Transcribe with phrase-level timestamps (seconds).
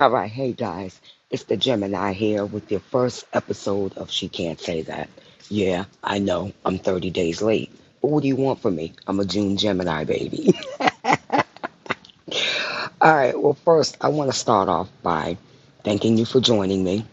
[0.00, 0.98] All right, hey guys,
[1.28, 5.10] it's Da'Gemini here with your first episode of She Can't Say That.
[5.50, 7.70] Yeah, I know, I'm 30 days late.
[8.00, 8.94] But what do you want from me?
[9.06, 10.58] I'm a June Gemini baby.
[13.02, 15.36] All right, well, first, I want to start off by
[15.84, 17.04] thanking you for joining me,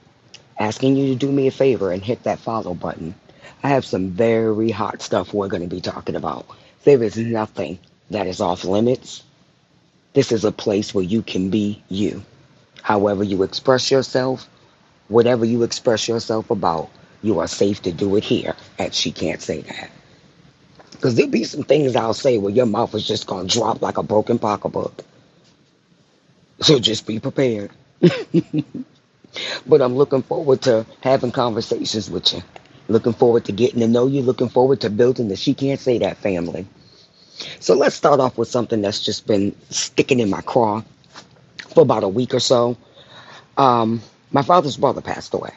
[0.57, 3.15] asking you to do me a favor and hit that follow button.
[3.63, 6.45] I have some very hot stuff we're going to be talking about.
[6.85, 7.79] There is nothing
[8.11, 9.23] that is off limits.
[10.13, 12.23] This is a place where you can be you.
[12.87, 14.47] However, you express yourself,
[15.09, 16.89] whatever you express yourself about,
[17.21, 18.55] you are safe to do it here.
[18.79, 19.91] And she can't say that.
[20.91, 23.81] Because there'll be some things I'll say where your mouth is just going to drop
[23.81, 25.03] like a broken pocketbook.
[26.61, 27.71] So just be prepared.
[29.67, 32.41] but I'm looking forward to having conversations with you.
[32.87, 34.21] Looking forward to getting to know you.
[34.21, 36.65] Looking forward to building the She Can't Say That family.
[37.59, 40.83] So let's start off with something that's just been sticking in my craw
[41.77, 42.75] for about a week or so.
[43.55, 45.51] Um, my father's brother passed away.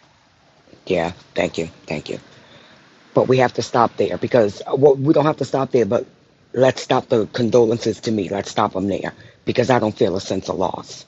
[0.85, 2.21] Yeah, thank you, thank you.
[3.15, 6.04] But we have to stop there because well, we don't have to stop there, but
[6.52, 8.29] let's stop the condolences to me.
[8.29, 9.15] Let's stop them there
[9.46, 11.07] because I don't feel a sense of loss.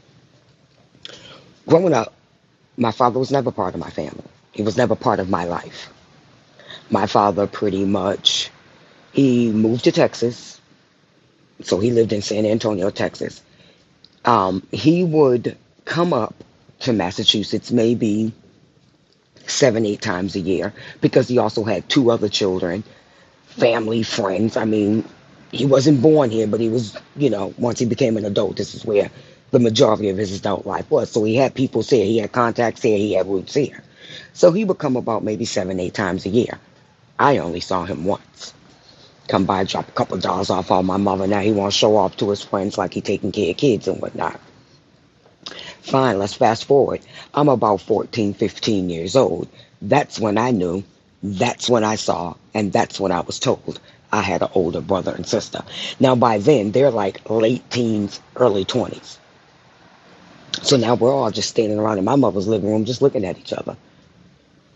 [1.67, 2.15] Growing up,
[2.79, 4.25] my father was never part of my family.
[4.53, 5.93] He was never part of my life.
[6.89, 8.51] My father pretty much
[9.13, 10.59] he moved to Texas.
[11.61, 13.43] So he lived in San Antonio, Texas
[14.25, 16.35] um, he would come up
[16.81, 18.33] to Massachusetts maybe
[19.47, 22.85] seven, eight times a year because he also had two other children,
[23.47, 24.57] family, friends.
[24.57, 25.05] I mean,
[25.51, 28.75] he wasn't born here, but he was, you know, once he became an adult, this
[28.75, 29.11] is where
[29.51, 31.11] the majority of his adult life was.
[31.11, 33.83] So he had people here, he had contacts here, he had roots here.
[34.33, 36.59] So he would come about maybe seven, eight times a year.
[37.19, 38.55] I only saw him once
[39.29, 41.27] come by, drop a couple dollars off on my mother.
[41.27, 43.89] Now he wants to show off to his friends like he taking care of kids
[43.89, 44.41] and whatnot.
[45.83, 47.01] Fine, let's fast forward.
[47.35, 49.49] I'm about 14, 15 years old.
[49.81, 50.85] That's when I knew,
[51.23, 53.81] that's when I saw, and that's when I was told
[54.13, 55.63] I had an older brother and sister.
[55.99, 59.17] Now by then, they're like late teens, early 20s.
[60.63, 63.39] So now we're all just standing around in my mother's living room just looking at
[63.39, 63.77] each other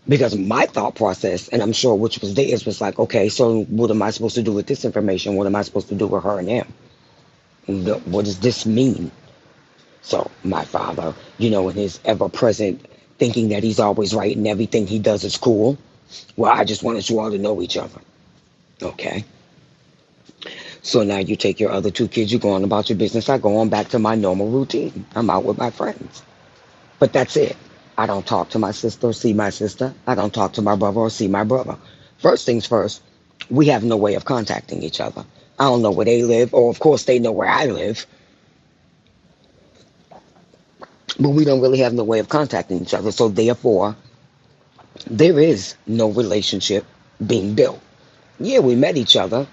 [0.07, 3.91] because my thought process, and I'm sure which was theirs, was like, okay, so what
[3.91, 5.35] am I supposed to do with this information?
[5.35, 6.73] What am I supposed to do with her and him?
[8.05, 9.11] What does this mean?
[10.01, 12.85] So my father, you know, in his ever present
[13.17, 15.77] thinking that he's always right and everything he does is cool.
[16.37, 17.99] Well, I just wanted you all to know each other.
[18.81, 19.25] Okay.
[20.81, 23.27] So now you take your other two kids, you go on about your business.
[23.27, 25.05] I go on back to my normal routine.
[25.15, 26.23] I'm out with my friends.
[26.99, 27.57] But that's it.
[27.97, 29.93] I don't talk to my sister or see my sister.
[30.05, 31.77] I don't talk to my brother or see my brother.
[32.19, 33.01] First things first,
[33.49, 35.25] we have no way of contacting each other.
[35.59, 38.05] I don't know where they live, or of course they know where I live.
[41.19, 43.11] But we don't really have no way of contacting each other.
[43.11, 43.95] So therefore,
[45.09, 46.85] there is no relationship
[47.25, 47.79] being built.
[48.39, 49.47] Yeah, we met each other,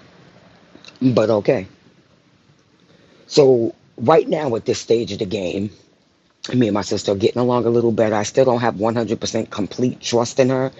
[1.01, 1.67] but okay.
[3.25, 5.71] So right now at this stage of the game,
[6.53, 8.15] me and my sister are getting along a little better.
[8.15, 10.71] I still don't have 100% complete trust in her,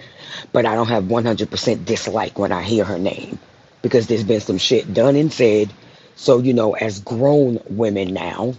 [0.52, 3.38] but I don't have 100% dislike when I hear her name
[3.82, 5.72] because there's been some shit done and said.
[6.14, 8.54] So, you know, as grown women now,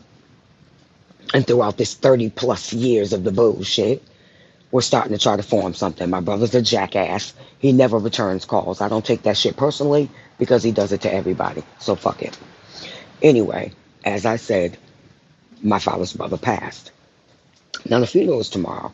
[1.33, 4.03] and throughout this 30 plus years of the bullshit,
[4.71, 6.09] we're starting to try to form something.
[6.09, 7.33] My brother's a jackass.
[7.59, 8.81] He never returns calls.
[8.81, 11.63] I don't take that shit personally because he does it to everybody.
[11.79, 12.37] So fuck it.
[13.21, 13.71] Anyway,
[14.05, 14.77] as I said,
[15.63, 16.91] my father's brother passed.
[17.85, 18.93] Now, the funeral is tomorrow.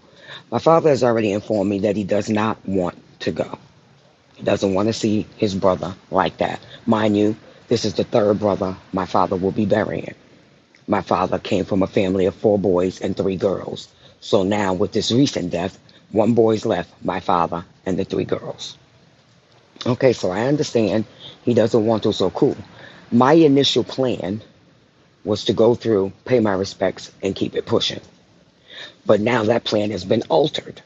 [0.51, 3.57] My father has already informed me that he does not want to go.
[4.35, 6.59] He doesn't want to see his brother like that.
[6.85, 7.35] Mind you,
[7.67, 10.15] this is the third brother my father will be burying.
[10.87, 13.87] My father came from a family of four boys and three girls.
[14.19, 15.79] So now, with this recent death,
[16.11, 18.77] one boy's left, my father and the three girls.
[19.85, 21.05] Okay, so I understand
[21.43, 22.57] he doesn't want to, so cool.
[23.11, 24.41] My initial plan
[25.23, 28.01] was to go through, pay my respects, and keep it pushing.
[29.05, 30.81] But now that plan has been altered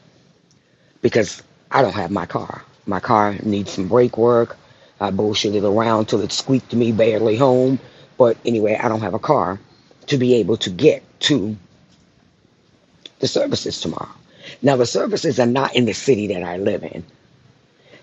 [1.02, 2.64] because I don't have my car.
[2.86, 4.56] My car needs some brake work.
[5.00, 7.78] I bullshitted around till it squeaked me barely home.
[8.16, 9.60] But anyway, I don't have a car
[10.06, 11.56] to be able to get to
[13.20, 14.08] the services tomorrow.
[14.62, 17.04] Now, the services are not in the city that I live in.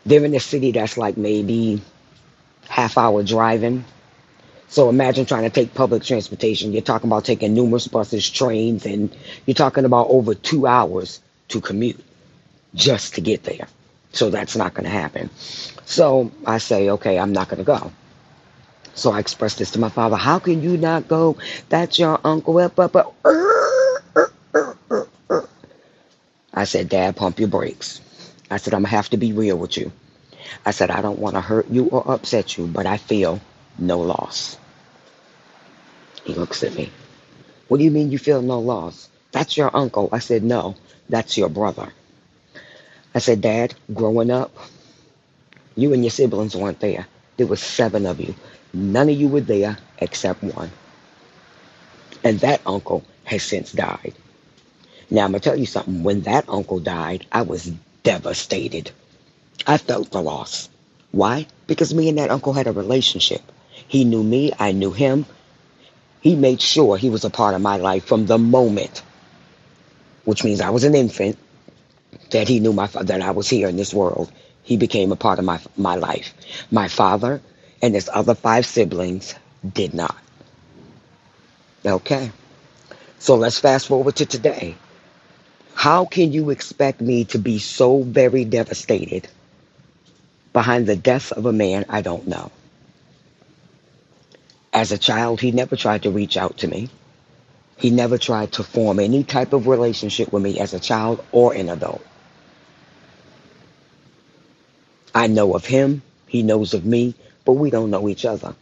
[0.05, 1.81] They're in a city that's like maybe
[2.69, 3.83] half hour driving
[4.67, 6.71] so imagine trying to take public transportation.
[6.73, 9.15] You're talking about taking numerous buses, trains, and
[9.45, 12.03] you're talking about over two hours to commute
[12.73, 13.67] just to get there.
[14.11, 15.29] So that's not going to happen.
[15.85, 17.91] So I say, okay, I'm not going to go.
[18.95, 20.15] So I expressed this to my father.
[20.15, 21.37] How can you not go?
[21.69, 22.57] That's your uncle.
[22.57, 22.69] Uh.
[26.63, 28.01] said, Dad, pump your brakes.
[28.49, 29.91] I said, I'm going to have to be real with you.
[30.65, 33.39] I said, I don't want to hurt you or upset you, but I feel
[33.79, 34.57] no loss.
[36.23, 36.91] He looks at me.
[37.67, 39.09] What do you mean you feel no loss?
[39.31, 40.09] That's your uncle.
[40.11, 40.75] I said, No,
[41.09, 41.91] that's your brother.
[43.15, 44.53] I said, Dad, growing up,
[45.75, 47.07] you and your siblings weren't there.
[47.37, 48.35] There was seven of you.
[48.73, 50.71] None of you were there except one.
[52.23, 54.13] And that uncle has since died.
[55.09, 56.03] Now, I'm going to tell you something.
[56.03, 57.71] When that uncle died, I was
[58.03, 58.91] devastated.
[59.67, 60.69] I felt the loss.
[61.11, 61.47] Why?
[61.67, 63.41] Because me and that uncle had a relationship.
[63.87, 65.25] He knew me, I knew him.
[66.21, 69.03] He made sure he was a part of my life from the moment,
[70.23, 71.37] which means I was an infant,
[72.31, 74.31] that he knew my that I was here in this world.
[74.63, 76.33] He became a part of my my life.
[76.71, 77.41] My father
[77.81, 79.35] and his other five siblings
[79.73, 80.17] did not.
[81.85, 82.31] Okay.
[83.19, 84.75] So let's fast forward to today.
[85.75, 89.27] How can you expect me to be so very devastated
[90.53, 92.51] behind the death of a man I don't know?
[94.75, 96.89] As a child, he never tried to reach out to me.
[97.77, 101.53] He never tried to form any type of relationship with me as a child or
[101.53, 102.05] an adult.
[105.15, 108.53] I know of him, he knows of me, but we don't know each other.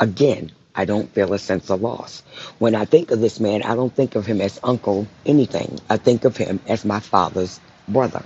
[0.00, 2.22] Again, I don't feel a sense of loss.
[2.58, 5.78] When I think of this man, I don't think of him as uncle anything.
[5.90, 8.24] I think of him as my father's brother.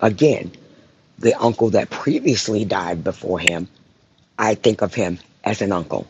[0.00, 0.52] Again,
[1.18, 3.68] the uncle that previously died before him
[4.38, 6.06] I think of him as an uncle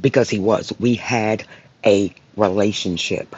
[0.00, 0.72] because he was.
[0.78, 1.44] We had
[1.84, 3.34] a relationship.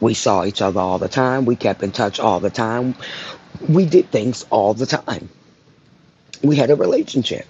[0.00, 1.44] We saw each other all the time.
[1.44, 2.96] We kept in touch all the time.
[3.68, 5.28] We did things all the time.
[6.42, 7.46] We had a relationship.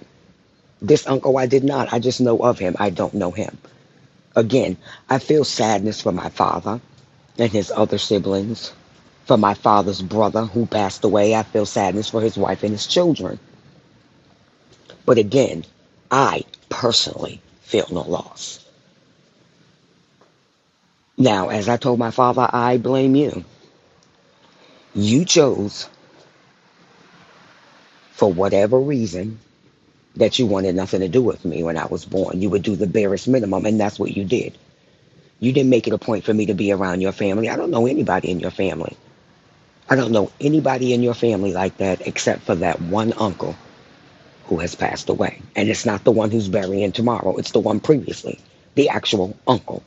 [0.81, 1.93] This uncle, I did not.
[1.93, 2.75] I just know of him.
[2.79, 3.57] I don't know him.
[4.35, 4.77] Again,
[5.09, 6.81] I feel sadness for my father
[7.39, 8.73] and his other siblings.
[9.25, 12.87] For my father's brother who passed away, I feel sadness for his wife and his
[12.87, 13.39] children.
[15.05, 15.65] But again,
[16.11, 18.59] I personally feel no loss.
[21.17, 23.43] Now, as I told my father, I blame you.
[24.95, 25.87] You chose,
[28.11, 29.39] for whatever reason,
[30.15, 32.41] that you wanted nothing to do with me when I was born.
[32.41, 34.57] You would do the barest minimum, and that's what you did.
[35.39, 37.49] You didn't make it a point for me to be around your family.
[37.49, 38.95] I don't know anybody in your family.
[39.89, 43.55] I don't know anybody in your family like that except for that one uncle
[44.53, 45.41] who has passed away.
[45.55, 48.39] And it's not the one who's burying tomorrow, it's the one previously,
[48.75, 49.81] the actual uncle.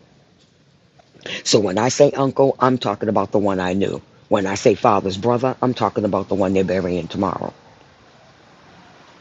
[1.45, 4.03] So when I say uncle, I'm talking about the one I knew.
[4.29, 7.55] When I say father's brother, I'm talking about the one they're burying tomorrow.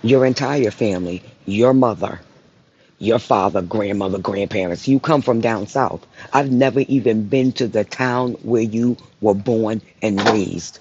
[0.01, 2.21] Your entire family, your mother,
[2.97, 6.07] your father, grandmother, grandparents, you come from down south.
[6.33, 10.79] I've never even been to the town where you were born and raised.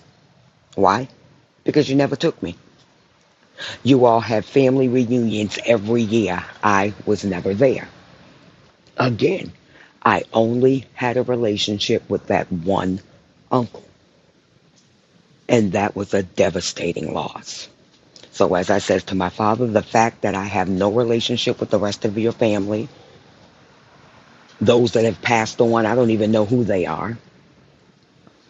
[0.74, 1.08] Why?
[1.64, 2.56] Because you never took me.
[3.82, 6.44] You all have family reunions every year.
[6.62, 7.88] I was never there.
[8.96, 9.52] Again,
[10.04, 13.00] I only had a relationship with that one
[13.50, 13.84] uncle.
[15.48, 17.68] And that was a devastating loss.
[18.32, 21.70] So, as I said to my father, the fact that I have no relationship with
[21.70, 22.88] the rest of your family,
[24.60, 27.16] those that have passed on, I don't even know who they are.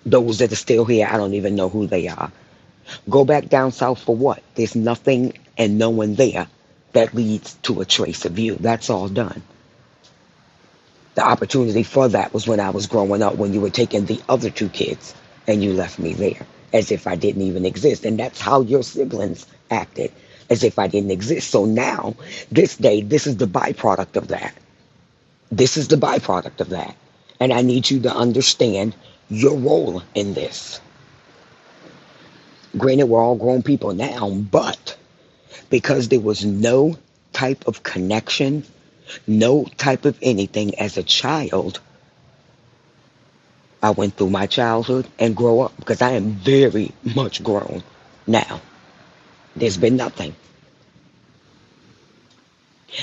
[0.07, 2.31] Those that are still here, I don't even know who they are.
[3.09, 4.43] Go back down south for what?
[4.55, 6.47] There's nothing and no one there
[6.93, 8.57] that leads to a trace of you.
[8.57, 9.43] That's all done.
[11.15, 14.21] The opportunity for that was when I was growing up, when you were taking the
[14.29, 15.15] other two kids
[15.47, 18.05] and you left me there as if I didn't even exist.
[18.05, 20.13] And that's how your siblings acted,
[20.51, 21.51] as if I didn't exist.
[21.51, 22.17] So now,
[22.51, 24.53] this day, this is the byproduct of that.
[25.53, 26.97] This is the byproduct of that.
[27.39, 28.95] And I need you to understand
[29.31, 30.81] your role in this.
[32.77, 34.97] Granted, we're all grown people now, but
[35.71, 36.99] because there was no
[37.33, 38.65] type of connection,
[39.27, 41.81] no type of anything as a child,
[43.83, 47.83] I went through my childhood and grow up because I am very much grown
[48.27, 48.61] now.
[49.55, 50.35] There's been nothing.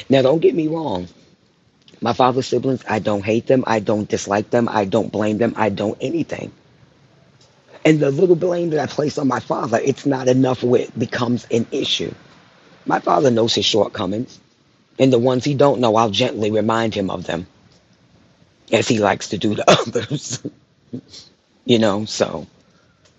[0.10, 1.08] Now, don't get me wrong.
[2.01, 3.63] My father's siblings, I don't hate them.
[3.68, 4.68] I don't dislike them.
[4.68, 5.54] I don't blame them.
[5.56, 6.51] I don't anything.
[7.86, 10.98] And the little blame that I place on my father, it's not enough where it
[11.00, 12.14] becomes an issue.
[12.86, 14.40] My father knows his shortcomings,
[15.00, 17.48] and the ones he don't know, I'll gently remind him of them,
[18.72, 20.42] as he likes to do to others.
[21.66, 22.48] you know, so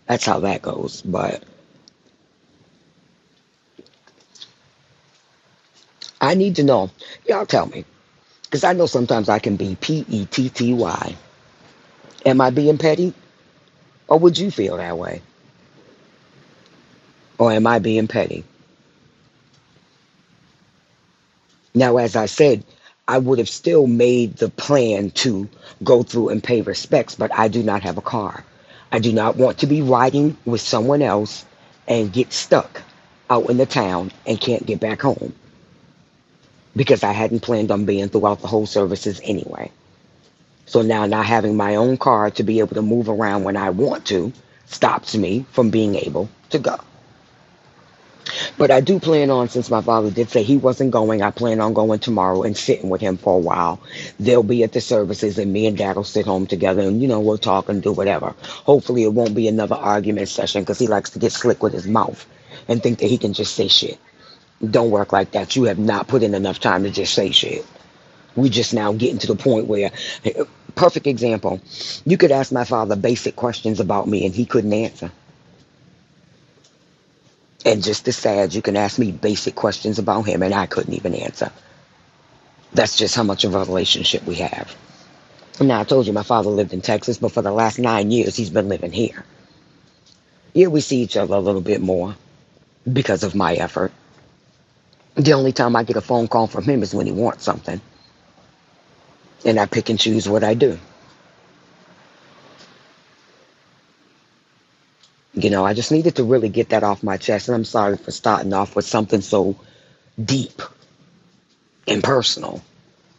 [0.07, 1.03] that's how that goes.
[1.03, 1.43] But
[6.21, 6.91] I need to know.
[7.29, 7.85] Y'all tell me.
[8.45, 11.17] Because I know sometimes I can be P E T T Y.
[12.27, 13.15] Am I being petty?
[14.13, 15.23] Or would you feel that way?
[17.39, 18.45] Or am I being petty?
[21.75, 22.65] Now, as I said,
[23.09, 25.49] I would have still made the plan to
[25.85, 28.45] go through and pay respects, but I do not have a car.
[28.93, 31.47] I do not want to be riding with someone else
[31.89, 32.83] and get stuck
[33.31, 35.35] out in the town and can't get back home
[36.77, 39.71] because I hadn't planned on being throughout the whole services anyway.
[40.67, 43.71] So now not having my own car to be able to move around when I
[43.71, 44.33] want to
[44.67, 46.79] stops me from being able to go.
[48.57, 51.61] But I do plan on, since my father did say he wasn't going, I plan
[51.61, 53.81] on going tomorrow and sitting with him for a while.
[54.21, 57.09] They'll be at the services, and me and dad will sit home together, and you
[57.09, 58.35] know we'll talk and do whatever.
[58.41, 61.87] Hopefully, it won't be another argument session because he likes to get slick with his
[61.87, 62.25] mouth
[62.69, 63.99] and think that he can just say shit.
[64.71, 65.57] Don't work like that.
[65.57, 67.67] You have not put in enough time to just say shit.
[68.37, 69.91] We just now getting to the point where,
[70.75, 71.61] perfect example,
[72.05, 75.11] you could ask my father basic questions about me and he couldn't answer.
[77.65, 80.95] And just as sad, you can ask me basic questions about him and I couldn't
[80.95, 81.53] even answer.
[82.73, 84.75] That's just how much of a relationship we have.
[85.61, 88.35] Now, I told you my father lived in Texas, but for the last nine years,
[88.35, 89.25] he's been living here.
[90.55, 92.17] Yeah, we see each other a little bit more
[92.91, 93.93] because of my effort.
[95.15, 97.81] The only time I get a phone call from him is when he wants something.
[99.45, 100.79] And I pick and choose what I do.
[105.35, 107.49] You know, I just needed to really get that off my chest.
[107.49, 109.57] And I'm sorry for starting off with something so
[110.23, 110.61] deep
[111.89, 112.63] and personal.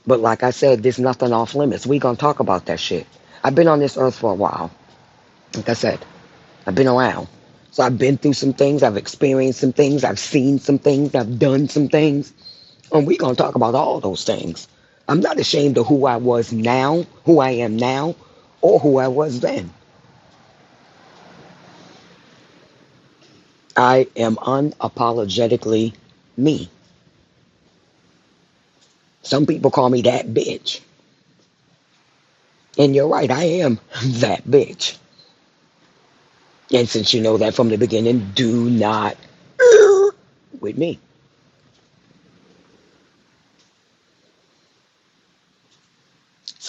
[0.06, 1.88] But like I said, there's nothing off limits.
[1.88, 3.08] we going to talk about that shit.
[3.44, 4.72] I've been on this earth for a while.
[5.56, 6.06] Like I said,
[6.66, 7.28] I've been around.
[7.72, 8.84] So I've been through some things.
[8.84, 10.04] I've experienced some things.
[10.04, 11.16] I've seen some things.
[11.16, 12.32] I've done some things.
[12.92, 14.68] And we're going to talk about all those things.
[15.08, 18.16] I'm not ashamed of who I was now, who I am now,
[18.62, 19.72] or who I was then.
[23.78, 25.94] I am unapologetically
[26.38, 26.70] me.
[29.24, 30.82] Some people call me that bitch.
[32.78, 34.98] And you're right, I am that bitch.
[36.74, 39.18] And since you know that from the beginning, do not
[40.62, 41.00] with me.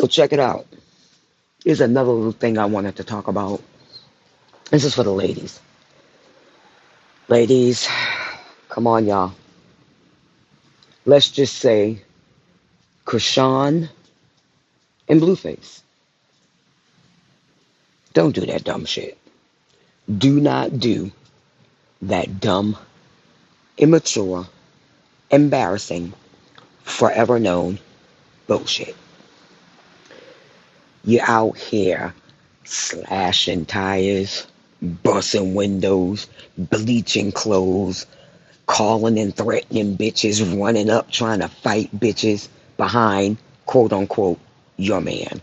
[0.04, 0.66] So check it out.
[1.64, 3.62] Here's another little thing I wanted to talk about.
[4.70, 5.58] This is for the ladies.
[7.28, 7.88] Ladies,
[8.68, 9.32] come on, y'all.
[11.06, 12.02] Let's just say
[13.06, 13.88] Chrisean
[15.08, 15.80] and Blueface.
[18.12, 19.16] Don't do that dumb shit.
[20.18, 21.12] Do not do
[22.02, 22.76] that dumb,
[23.78, 24.46] immature,
[25.30, 26.12] embarrassing,
[26.82, 27.78] forever known
[28.46, 28.94] bullshit.
[31.04, 32.14] You're out here
[32.64, 34.46] slashing tires,
[34.80, 38.06] busting windows, bleaching clothes,
[38.66, 44.40] calling and threatening bitches, running up trying to fight bitches behind, quote unquote,
[44.78, 45.42] your man.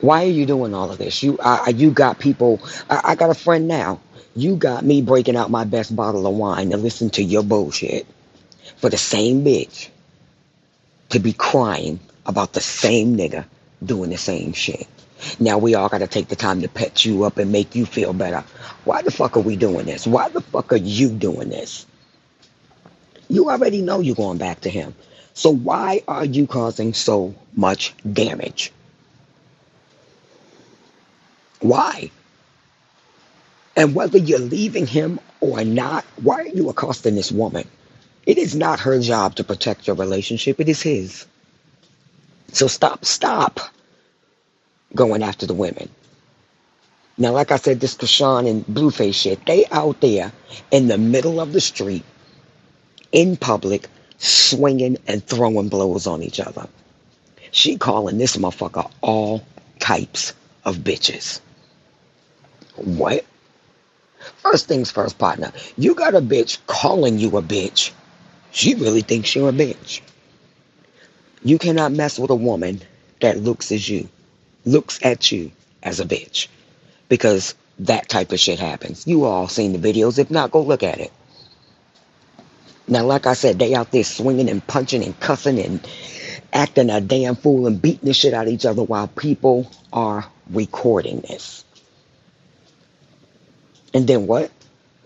[0.00, 1.22] Why are you doing all of this?
[1.22, 2.60] You, I, you got people.
[2.90, 4.00] I, I got a friend now.
[4.34, 8.06] You got me breaking out my best bottle of wine to listen to your bullshit
[8.76, 9.88] for the same bitch
[11.10, 13.44] to be crying about the same nigga
[13.84, 14.86] doing the same shit.
[15.38, 17.86] Now we all got to take the time to pet you up and make you
[17.86, 18.44] feel better.
[18.84, 20.06] Why the fuck are we doing this?
[20.06, 21.86] Why the fuck are you doing this?
[23.28, 24.94] You already know you're going back to him.
[25.32, 28.72] So why are you causing so much damage?
[31.60, 32.10] Why?
[33.76, 37.66] And whether you're leaving him or not, why are you accosting this woman?
[38.26, 41.26] It is not her job to protect your relationship, it is his.
[42.52, 43.60] So stop, stop
[44.94, 45.88] going after the women.
[47.16, 50.32] Now, like I said, this Chrisean and Blueface shit, they out there
[50.70, 52.04] in the middle of the street,
[53.12, 53.88] in public,
[54.18, 56.66] swinging and throwing blows on each other.
[57.50, 59.44] She calling this motherfucker all
[59.78, 60.32] types
[60.64, 61.40] of bitches.
[62.76, 63.24] What?
[64.38, 65.52] First things first, partner.
[65.76, 67.92] You got a bitch calling you a bitch.
[68.54, 70.00] She really thinks you're a bitch.
[71.42, 72.80] You cannot mess with a woman
[73.20, 74.08] that looks as you,
[74.64, 75.50] looks at you
[75.82, 76.46] as a bitch.
[77.08, 79.08] Because that type of shit happens.
[79.08, 80.20] You all seen the videos.
[80.20, 81.12] If not, go look at it.
[82.86, 85.86] Now, like I said, they out there swinging and punching and cussing and
[86.52, 90.26] acting a damn fool and beating the shit out of each other while people are
[90.50, 91.64] recording this.
[93.92, 94.52] And then what?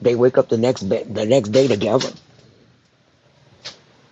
[0.02, 2.10] They wake up the next be- the next day together.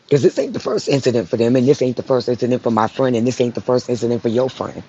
[0.07, 2.71] Because this ain't the first incident for them, and this ain't the first incident for
[2.71, 4.83] my friend, and this ain't the first incident for your friend.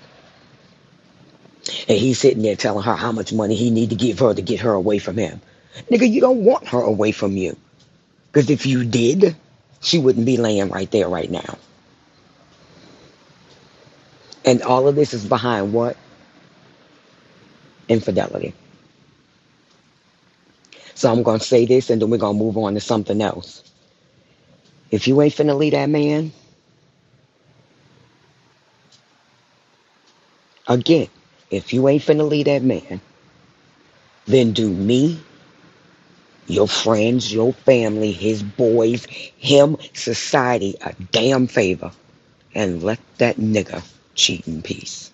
[1.88, 4.42] And he's sitting there telling her how much money he need to give her to
[4.42, 5.42] get her away from him.
[5.90, 7.58] Nigga, you don't want her away from you.
[8.32, 9.36] Because if you did,
[9.82, 11.58] she wouldn't be laying right there right now.
[14.46, 15.98] And all of this is behind what?
[17.90, 18.54] Infidelity.
[20.96, 23.22] So I'm going to say this and then we're going to move on to something
[23.22, 23.67] else.
[24.92, 26.32] If you ain't finna leave that man,
[30.68, 31.08] again,
[31.52, 33.02] if you ain't finna leave that man,
[34.26, 35.20] then do me,
[36.48, 39.06] your friends, your family, his boys,
[39.38, 41.92] him, society a damn favor
[42.56, 43.84] and let that nigga
[44.16, 45.12] cheat in peace.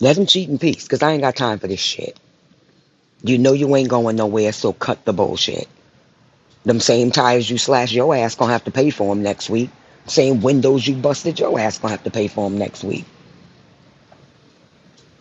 [0.00, 2.18] Let him cheat in peace because I ain't got time for this shit.
[3.22, 5.68] You know you ain't going nowhere, so cut the bullshit.
[6.64, 9.70] Them same tires you slashed your ass gonna have to pay for them next week.
[10.06, 13.04] Same windows you busted your ass gonna have to pay for them next week.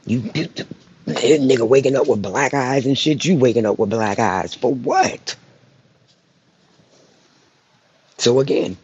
[0.05, 3.23] You, nigga waking up with black eyes and shit.
[3.23, 5.35] You waking up with black eyes for what?
[8.17, 8.77] So again,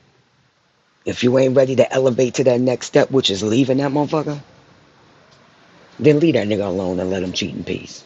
[1.05, 4.39] if you ain't ready to elevate to that next step, which is leaving that motherfucker,
[5.99, 8.03] then leave that nigga alone and let him cheat in peace.